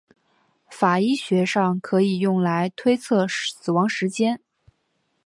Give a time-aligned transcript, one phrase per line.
[0.67, 4.41] 法医学上可以用来推测死亡时间。